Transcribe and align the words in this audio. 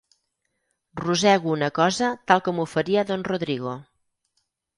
Rosego 1.01 1.51
una 1.55 1.69
cosa 1.75 2.09
tal 2.33 2.41
com 2.49 2.63
ho 2.63 2.67
faria 2.73 3.05
don 3.13 3.27
Rodrigo. 3.29 3.77